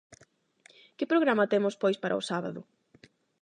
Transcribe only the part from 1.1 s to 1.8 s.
programa temos